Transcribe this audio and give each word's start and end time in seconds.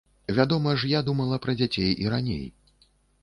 Вядома 0.37 0.71
ж, 0.79 0.87
я 0.93 1.01
думала 1.09 1.39
пра 1.45 1.55
дзяцей 1.59 1.91
і 2.05 2.09
раней. 2.13 2.45